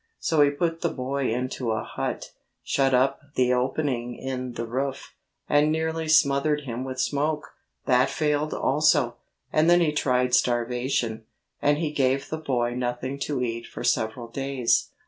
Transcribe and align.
So 0.19 0.41
he 0.41 0.49
put 0.49 0.81
the 0.81 0.89
boy 0.89 1.29
into 1.31 1.73
a 1.73 1.83
hut, 1.83 2.31
shut 2.63 2.91
up 2.91 3.19
the 3.35 3.53
opening 3.53 4.15
in 4.15 4.53
the 4.53 4.65
roof, 4.65 5.13
and 5.47 5.71
nearly 5.71 6.07
smothered 6.07 6.61
him 6.61 6.83
with 6.83 6.99
smoke. 6.99 7.53
That 7.85 8.09
failed 8.09 8.51
also, 8.55 9.17
and 9.53 9.69
then 9.69 9.79
he 9.79 9.91
tried 9.91 10.33
starvation, 10.33 11.25
and 11.61 11.77
he 11.77 11.91
gave 11.91 12.29
the 12.29 12.37
boy 12.37 12.73
nothing 12.73 13.19
to 13.19 13.43
eat 13.43 13.67
for 13.67 13.83
several 13.83 14.27
days. 14.27 14.89